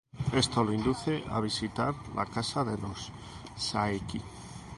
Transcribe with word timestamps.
Esto 0.41 0.63
lo 0.63 0.71
induce 0.73 1.13
a 1.27 1.39
visitar 1.39 1.93
la 2.15 2.25
casa 2.25 2.63
de 2.65 2.75
los 2.79 3.11
Saeki. 3.55 4.19